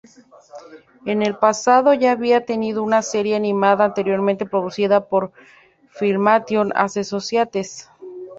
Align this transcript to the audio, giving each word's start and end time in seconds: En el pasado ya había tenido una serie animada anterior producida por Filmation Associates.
En 1.05 1.21
el 1.21 1.35
pasado 1.37 1.93
ya 1.93 2.11
había 2.13 2.43
tenido 2.47 2.81
una 2.81 3.03
serie 3.03 3.35
animada 3.35 3.85
anterior 3.85 4.19
producida 4.49 5.07
por 5.07 5.31
Filmation 5.91 6.71
Associates. 6.75 7.87